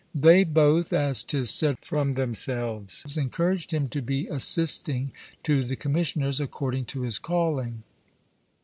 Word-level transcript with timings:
They 0.15 0.43
both 0.43 0.91
(as 0.93 1.23
'tis 1.23 1.51
said 1.51 1.77
from 1.83 2.15
themselves) 2.15 3.03
encouraged 3.17 3.71
him 3.71 3.87
to 3.89 4.01
be 4.01 4.25
assisting 4.29 5.13
to 5.43 5.63
the 5.63 5.75
Commissioners, 5.75 6.41
according 6.41 6.85
to 6.85 7.01
his 7.03 7.19
calling. 7.19 7.83